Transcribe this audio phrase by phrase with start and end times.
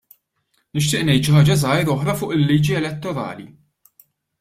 [0.77, 3.51] Nixtieq ngħid xi ħaġa żgħira oħra fuq il-liġi elettorali.